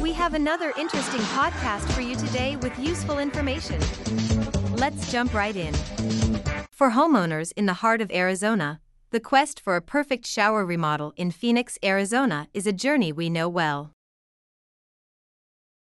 [0.00, 3.80] We have another interesting podcast for you today with useful information.
[4.76, 5.74] Let's jump right in.
[6.70, 11.30] For homeowners in the heart of Arizona, the quest for a perfect shower remodel in
[11.30, 13.92] Phoenix, Arizona is a journey we know well.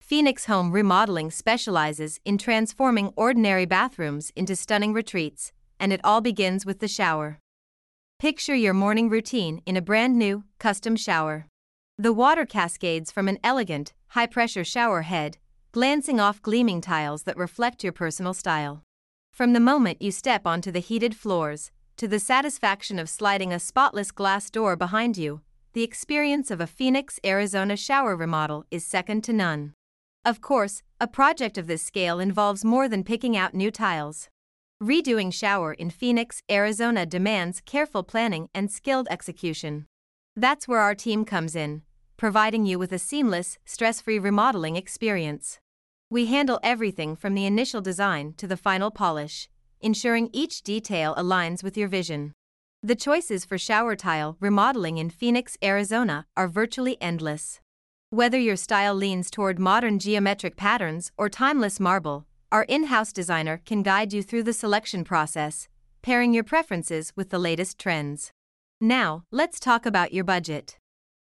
[0.00, 6.64] Phoenix Home Remodeling specializes in transforming ordinary bathrooms into stunning retreats, and it all begins
[6.64, 7.40] with the shower.
[8.20, 11.46] Picture your morning routine in a brand new, custom shower.
[11.98, 15.38] The water cascades from an elegant, high pressure shower head,
[15.72, 18.82] glancing off gleaming tiles that reflect your personal style.
[19.32, 23.58] From the moment you step onto the heated floors, to the satisfaction of sliding a
[23.58, 25.40] spotless glass door behind you,
[25.72, 29.72] the experience of a Phoenix, Arizona shower remodel is second to none.
[30.22, 34.28] Of course, a project of this scale involves more than picking out new tiles.
[34.82, 39.86] Redoing shower in Phoenix, Arizona demands careful planning and skilled execution.
[40.38, 41.80] That's where our team comes in,
[42.18, 45.58] providing you with a seamless, stress free remodeling experience.
[46.10, 49.48] We handle everything from the initial design to the final polish,
[49.80, 52.34] ensuring each detail aligns with your vision.
[52.82, 57.60] The choices for shower tile remodeling in Phoenix, Arizona are virtually endless.
[58.10, 63.62] Whether your style leans toward modern geometric patterns or timeless marble, our in house designer
[63.64, 65.66] can guide you through the selection process,
[66.02, 68.32] pairing your preferences with the latest trends.
[68.80, 70.76] Now, let's talk about your budget.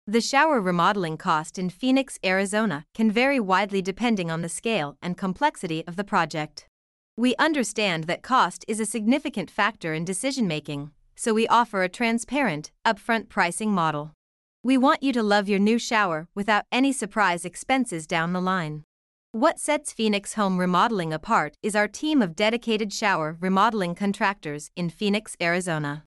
[0.05, 5.17] The shower remodeling cost in Phoenix, Arizona can vary widely depending on the scale and
[5.17, 6.67] complexity of the project.
[7.15, 11.87] We understand that cost is a significant factor in decision making, so we offer a
[11.87, 14.11] transparent, upfront pricing model.
[14.61, 18.83] We want you to love your new shower without any surprise expenses down the line.
[19.31, 24.89] What sets Phoenix Home Remodeling apart is our team of dedicated shower remodeling contractors in
[24.89, 26.03] Phoenix, Arizona.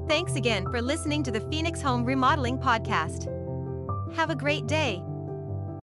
[0.09, 3.27] Thanks again for listening to the Phoenix Home Remodeling Podcast.
[4.15, 5.03] Have a great day.